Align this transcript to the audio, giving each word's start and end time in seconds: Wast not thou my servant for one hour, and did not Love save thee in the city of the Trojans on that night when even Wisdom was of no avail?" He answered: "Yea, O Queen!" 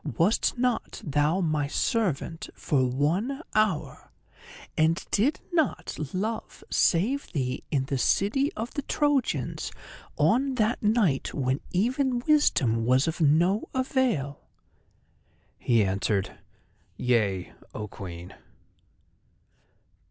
Wast 0.17 0.57
not 0.57 0.99
thou 1.05 1.41
my 1.41 1.67
servant 1.67 2.49
for 2.55 2.87
one 2.87 3.43
hour, 3.53 4.09
and 4.75 5.05
did 5.11 5.39
not 5.53 5.95
Love 6.11 6.63
save 6.71 7.31
thee 7.33 7.63
in 7.69 7.85
the 7.85 7.99
city 7.99 8.51
of 8.53 8.73
the 8.73 8.81
Trojans 8.81 9.71
on 10.17 10.55
that 10.55 10.81
night 10.81 11.35
when 11.35 11.59
even 11.69 12.17
Wisdom 12.21 12.83
was 12.83 13.07
of 13.07 13.21
no 13.21 13.69
avail?" 13.75 14.41
He 15.59 15.83
answered: 15.83 16.35
"Yea, 16.97 17.53
O 17.75 17.87
Queen!" 17.87 18.33